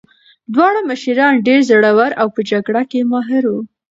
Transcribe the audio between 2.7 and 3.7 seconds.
کې ماهر وو.